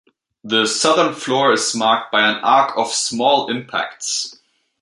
[0.43, 4.35] The southern floor is marked by an arc of small impacts.